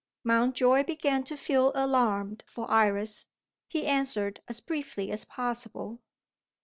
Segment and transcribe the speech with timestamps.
[0.23, 3.27] Mountjoy began to feel alarmed for Iris;
[3.67, 6.01] he answered as briefly as possible.